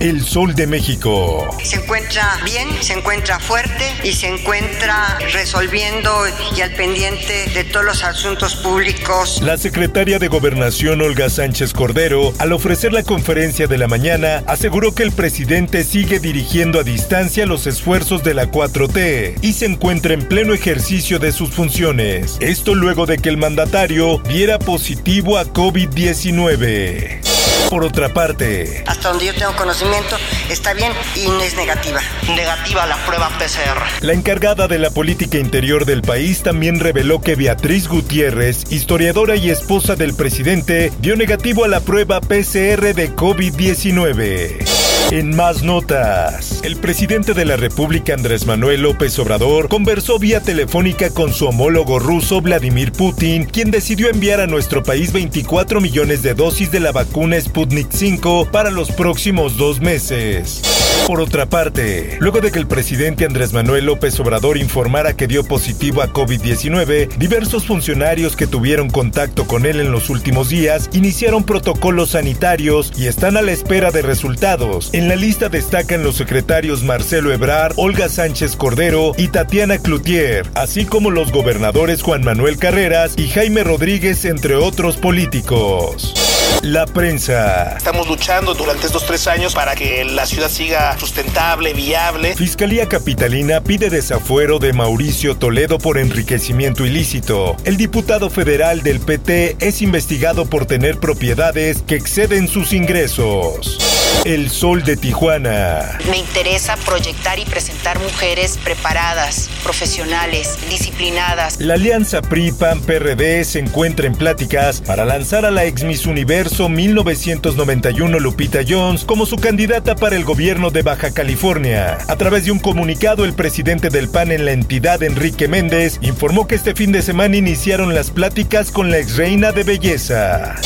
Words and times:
El 0.00 0.24
Sol 0.24 0.54
de 0.54 0.66
México. 0.66 1.48
Se 1.64 1.76
encuentra 1.76 2.38
bien, 2.44 2.68
se 2.80 2.92
encuentra 2.92 3.40
fuerte 3.40 3.84
y 4.04 4.12
se 4.12 4.28
encuentra 4.28 5.18
resolviendo 5.32 6.10
y 6.56 6.60
al 6.60 6.72
pendiente 6.74 7.50
de 7.52 7.64
todos 7.64 7.84
los 7.84 8.04
asuntos 8.04 8.54
públicos. 8.56 9.40
La 9.42 9.56
secretaria 9.56 10.20
de 10.20 10.28
Gobernación 10.28 11.02
Olga 11.02 11.28
Sánchez 11.28 11.72
Cordero, 11.72 12.32
al 12.38 12.52
ofrecer 12.52 12.92
la 12.92 13.02
conferencia 13.02 13.66
de 13.66 13.76
la 13.76 13.88
mañana, 13.88 14.44
aseguró 14.46 14.94
que 14.94 15.02
el 15.02 15.10
presidente 15.10 15.82
sigue 15.82 16.20
dirigiendo 16.20 16.78
a 16.78 16.84
distancia 16.84 17.44
los 17.44 17.66
esfuerzos 17.66 18.22
de 18.22 18.34
la 18.34 18.50
4T 18.50 19.38
y 19.42 19.52
se 19.52 19.66
encuentra 19.66 20.14
en 20.14 20.28
pleno 20.28 20.54
ejercicio 20.54 21.18
de 21.18 21.32
sus 21.32 21.50
funciones. 21.50 22.36
Esto 22.40 22.74
luego 22.74 23.06
de 23.06 23.18
que 23.18 23.28
el 23.28 23.36
mandatario 23.36 24.18
diera 24.28 24.58
positivo 24.58 25.38
a 25.38 25.44
COVID-19. 25.44 27.37
Por 27.70 27.84
otra 27.84 28.08
parte, 28.14 28.82
hasta 28.86 29.10
donde 29.10 29.26
yo 29.26 29.34
tengo 29.34 29.54
conocimiento, 29.54 30.16
está 30.48 30.72
bien 30.72 30.92
y 31.14 31.26
no 31.26 31.40
es 31.42 31.54
negativa. 31.54 32.00
Negativa 32.28 32.86
la 32.86 32.96
prueba 33.04 33.28
PCR. 33.38 34.04
La 34.04 34.14
encargada 34.14 34.68
de 34.68 34.78
la 34.78 34.90
política 34.90 35.38
interior 35.38 35.84
del 35.84 36.02
país 36.02 36.42
también 36.42 36.80
reveló 36.80 37.20
que 37.20 37.34
Beatriz 37.34 37.88
Gutiérrez, 37.88 38.64
historiadora 38.70 39.36
y 39.36 39.50
esposa 39.50 39.96
del 39.96 40.14
presidente, 40.14 40.92
dio 41.00 41.16
negativo 41.16 41.64
a 41.64 41.68
la 41.68 41.80
prueba 41.80 42.20
PCR 42.20 42.94
de 42.94 43.14
COVID-19. 43.14 44.87
En 45.10 45.34
más 45.34 45.62
notas, 45.62 46.60
el 46.64 46.76
presidente 46.76 47.32
de 47.32 47.46
la 47.46 47.56
República 47.56 48.12
Andrés 48.12 48.44
Manuel 48.44 48.82
López 48.82 49.18
Obrador 49.18 49.68
conversó 49.68 50.18
vía 50.18 50.42
telefónica 50.42 51.08
con 51.08 51.32
su 51.32 51.46
homólogo 51.46 51.98
ruso 51.98 52.42
Vladimir 52.42 52.92
Putin, 52.92 53.44
quien 53.44 53.70
decidió 53.70 54.10
enviar 54.10 54.40
a 54.40 54.46
nuestro 54.46 54.82
país 54.82 55.12
24 55.12 55.80
millones 55.80 56.22
de 56.22 56.34
dosis 56.34 56.70
de 56.70 56.80
la 56.80 56.92
vacuna 56.92 57.40
Sputnik 57.40 57.88
5 57.90 58.48
para 58.52 58.70
los 58.70 58.92
próximos 58.92 59.56
dos 59.56 59.80
meses. 59.80 60.62
Por 61.06 61.22
otra 61.22 61.46
parte, 61.46 62.18
luego 62.20 62.40
de 62.40 62.50
que 62.50 62.58
el 62.58 62.66
presidente 62.66 63.24
Andrés 63.24 63.54
Manuel 63.54 63.86
López 63.86 64.20
Obrador 64.20 64.58
informara 64.58 65.16
que 65.16 65.26
dio 65.26 65.42
positivo 65.42 66.02
a 66.02 66.12
COVID-19, 66.12 67.16
diversos 67.16 67.64
funcionarios 67.64 68.36
que 68.36 68.46
tuvieron 68.46 68.90
contacto 68.90 69.46
con 69.46 69.64
él 69.64 69.80
en 69.80 69.90
los 69.90 70.10
últimos 70.10 70.50
días 70.50 70.90
iniciaron 70.92 71.44
protocolos 71.44 72.10
sanitarios 72.10 72.92
y 72.94 73.06
están 73.06 73.38
a 73.38 73.42
la 73.42 73.52
espera 73.52 73.90
de 73.90 74.02
resultados. 74.02 74.87
En 74.92 75.06
la 75.06 75.16
lista 75.16 75.50
destacan 75.50 76.02
los 76.02 76.16
secretarios 76.16 76.82
Marcelo 76.82 77.30
Ebrard, 77.30 77.74
Olga 77.76 78.08
Sánchez 78.08 78.56
Cordero 78.56 79.12
y 79.18 79.28
Tatiana 79.28 79.76
Cloutier, 79.76 80.46
así 80.54 80.86
como 80.86 81.10
los 81.10 81.30
gobernadores 81.30 82.02
Juan 82.02 82.24
Manuel 82.24 82.56
Carreras 82.56 83.12
y 83.18 83.28
Jaime 83.28 83.64
Rodríguez, 83.64 84.24
entre 84.24 84.54
otros 84.54 84.96
políticos. 84.96 86.14
La 86.62 86.86
prensa. 86.86 87.76
Estamos 87.76 88.08
luchando 88.08 88.54
durante 88.54 88.86
estos 88.86 89.04
tres 89.06 89.26
años 89.28 89.54
para 89.54 89.74
que 89.74 90.04
la 90.06 90.26
ciudad 90.26 90.48
siga 90.48 90.98
sustentable, 90.98 91.74
viable. 91.74 92.34
Fiscalía 92.34 92.88
Capitalina 92.88 93.60
pide 93.62 93.90
desafuero 93.90 94.58
de 94.58 94.72
Mauricio 94.72 95.36
Toledo 95.36 95.78
por 95.78 95.98
enriquecimiento 95.98 96.86
ilícito. 96.86 97.56
El 97.64 97.76
diputado 97.76 98.30
federal 98.30 98.82
del 98.82 99.00
PT 99.00 99.56
es 99.60 99.82
investigado 99.82 100.46
por 100.46 100.64
tener 100.64 100.98
propiedades 100.98 101.82
que 101.82 101.94
exceden 101.94 102.48
sus 102.48 102.72
ingresos. 102.72 103.78
El 104.24 104.50
Sol 104.50 104.77
de 104.84 104.96
Tijuana. 104.96 105.98
Me 106.10 106.18
interesa 106.18 106.76
proyectar 106.76 107.38
y 107.38 107.44
presentar 107.44 107.98
mujeres 108.00 108.58
preparadas, 108.62 109.48
profesionales, 109.62 110.58
disciplinadas. 110.68 111.60
La 111.60 111.74
alianza 111.74 112.22
PRI-PAN-PRD 112.22 113.44
se 113.44 113.58
encuentra 113.58 114.06
en 114.06 114.14
pláticas 114.14 114.80
para 114.80 115.04
lanzar 115.04 115.44
a 115.44 115.50
la 115.50 115.64
ex 115.64 115.84
Miss 115.84 116.06
Universo 116.06 116.68
1991 116.68 118.18
Lupita 118.18 118.60
Jones 118.66 119.04
como 119.04 119.26
su 119.26 119.36
candidata 119.36 119.94
para 119.94 120.16
el 120.16 120.24
gobierno 120.24 120.70
de 120.70 120.82
Baja 120.82 121.12
California. 121.12 121.98
A 122.08 122.16
través 122.16 122.44
de 122.44 122.52
un 122.52 122.58
comunicado, 122.58 123.24
el 123.24 123.34
presidente 123.34 123.90
del 123.90 124.08
PAN 124.08 124.32
en 124.32 124.44
la 124.44 124.52
entidad, 124.52 125.02
Enrique 125.02 125.48
Méndez, 125.48 125.98
informó 126.02 126.46
que 126.46 126.54
este 126.54 126.74
fin 126.74 126.92
de 126.92 127.02
semana 127.02 127.36
iniciaron 127.36 127.94
las 127.94 128.10
pláticas 128.10 128.70
con 128.70 128.90
la 128.90 128.98
ex 128.98 129.16
reina 129.16 129.52
de 129.52 129.64
belleza. 129.64 130.56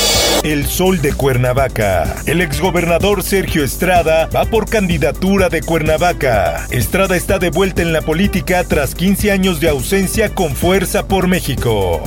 El 0.43 0.67
Sol 0.67 1.01
de 1.01 1.13
Cuernavaca. 1.13 2.17
El 2.27 2.41
exgobernador 2.41 3.23
Sergio 3.23 3.63
Estrada 3.63 4.27
va 4.27 4.45
por 4.45 4.69
candidatura 4.69 5.49
de 5.49 5.61
Cuernavaca. 5.61 6.67
Estrada 6.71 7.17
está 7.17 7.39
de 7.39 7.51
vuelta 7.51 7.81
en 7.81 7.93
la 7.93 8.03
política 8.03 8.65
tras 8.65 8.97
15 8.97 9.31
años 9.31 9.61
de 9.61 9.69
ausencia 9.69 10.35
con 10.35 10.57
Fuerza 10.57 11.07
por 11.07 11.29
México. 11.29 12.03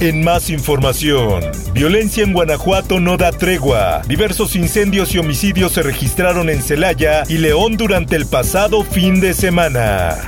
En 0.00 0.22
más 0.22 0.50
información, 0.50 1.42
violencia 1.72 2.22
en 2.22 2.34
Guanajuato 2.34 3.00
no 3.00 3.16
da 3.16 3.32
tregua. 3.32 4.02
Diversos 4.06 4.54
incendios 4.54 5.14
y 5.14 5.18
homicidios 5.18 5.72
se 5.72 5.82
registraron 5.82 6.50
en 6.50 6.62
Celaya 6.62 7.22
y 7.30 7.38
León 7.38 7.78
durante 7.78 8.14
el 8.14 8.26
pasado 8.26 8.84
fin 8.84 9.20
de 9.20 9.32
semana. 9.32 10.18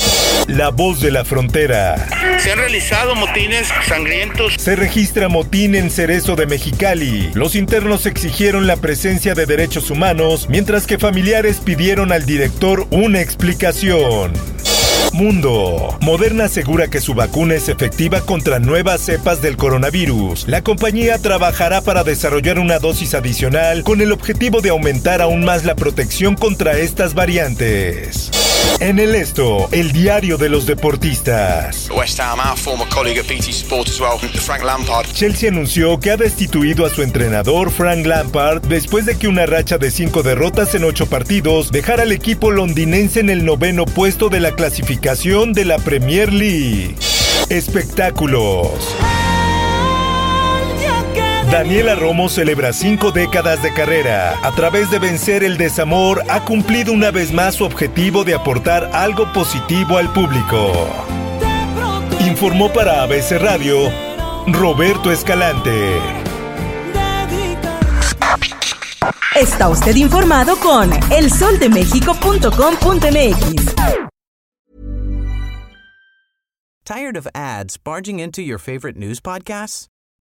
La 0.47 0.71
voz 0.71 1.03
de 1.03 1.11
la 1.11 1.23
frontera. 1.27 2.09
Se 2.39 2.53
han 2.53 2.59
realizado 2.59 3.15
motines 3.15 3.69
sangrientos. 3.87 4.55
Se 4.57 4.75
registra 4.75 5.29
motín 5.29 5.75
en 5.75 5.91
Cerezo 5.91 6.35
de 6.35 6.47
Mexicali. 6.47 7.31
Los 7.35 7.55
internos 7.55 8.07
exigieron 8.07 8.67
la 8.67 8.77
presencia 8.77 9.35
de 9.35 9.45
derechos 9.45 9.91
humanos, 9.91 10.47
mientras 10.49 10.87
que 10.87 10.97
familiares 10.97 11.61
pidieron 11.63 12.11
al 12.11 12.25
director 12.25 12.87
una 12.91 13.21
explicación. 13.21 14.33
Mundo. 15.19 15.99
Moderna 16.01 16.45
asegura 16.45 16.87
que 16.87 17.01
su 17.01 17.13
vacuna 17.13 17.57
es 17.57 17.69
efectiva 17.69 18.21
contra 18.21 18.61
nuevas 18.61 19.01
cepas 19.01 19.43
del 19.43 19.57
coronavirus. 19.57 20.47
La 20.47 20.63
compañía 20.63 21.19
trabajará 21.19 21.81
para 21.81 22.05
desarrollar 22.05 22.61
una 22.61 22.79
dosis 22.79 23.15
adicional 23.15 23.83
con 23.83 24.01
el 24.01 24.13
objetivo 24.13 24.61
de 24.61 24.71
aumentar 24.71 25.21
aún 25.21 25.45
más 25.45 25.65
la 25.65 25.75
protección 25.75 26.37
contra 26.37 26.79
estas 26.79 27.15
variantes. 27.15 28.31
En 28.81 28.99
el 28.99 29.15
esto, 29.15 29.69
el 29.73 29.93
diario 29.93 30.39
de 30.39 30.49
los 30.49 30.65
deportistas. 30.67 31.89
West 31.91 32.21
Ham, 32.21 32.39
our 32.39 32.57
former 32.57 32.89
colleague 32.89 33.19
at 33.19 33.27
BT 33.27 33.49
Sport 33.49 33.89
as 33.89 34.01
well, 34.01 34.19
Frank 34.19 34.63
Lampard. 34.63 35.07
Chelsea 35.13 35.49
anunció 35.49 35.99
que 35.99 36.13
ha 36.13 36.17
destituido 36.17 36.87
a 36.87 36.91
su 36.91 37.03
entrenador 37.03 37.71
Frank 37.71 38.07
Lampard 38.07 38.63
después 38.69 39.05
de 39.05 39.19
que 39.19 39.27
una 39.27 39.47
racha 39.47 39.79
de 39.79 39.91
cinco 39.91 40.23
derrotas 40.23 40.75
en 40.75 40.85
ocho 40.85 41.07
partidos 41.07 41.73
dejara 41.73 42.05
al 42.05 42.13
equipo 42.13 42.51
londinense 42.51 43.21
en 43.21 43.31
el 43.31 43.45
noveno 43.45 43.85
puesto 43.85 44.29
de 44.29 44.41
la 44.41 44.53
clasificación 44.53 45.53
de 45.53 45.65
la 45.65 45.79
Premier 45.79 46.33
League. 46.33 46.95
Espectáculos. 47.51 48.71
Daniela 51.51 51.95
Romo 51.95 52.29
celebra 52.29 52.75
cinco 52.75 53.11
décadas 53.11 53.63
de 53.63 53.73
carrera. 53.73 54.39
A 54.43 54.53
través 54.53 54.91
de 54.91 54.99
vencer 54.99 55.43
el 55.43 55.57
desamor, 55.57 56.23
ha 56.29 56.45
cumplido 56.45 56.93
una 56.93 57.11
vez 57.11 57.33
más 57.33 57.55
su 57.55 57.65
objetivo 57.65 58.23
de 58.23 58.35
aportar 58.35 58.91
algo 58.93 59.33
positivo 59.33 59.97
al 59.97 60.13
público. 60.13 60.91
Informó 62.21 62.71
para 62.71 63.03
ABC 63.03 63.41
Radio 63.41 63.91
Roberto 64.47 65.11
Escalante. 65.11 65.97
Está 69.35 69.71
usted 69.71 69.97
informado 69.97 70.59
con 70.59 70.91
elsoldemexico.com.mx. 71.11 73.75
Tired 76.85 77.17
of 77.17 77.27
ads 77.35 77.79
barging 77.79 78.19
into 78.19 78.43
your 78.43 78.59
favorite 78.59 78.99
news 78.99 79.19
podcasts? 79.21 79.89